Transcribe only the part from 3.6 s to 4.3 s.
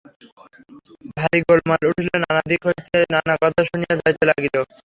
শুনা যাইতে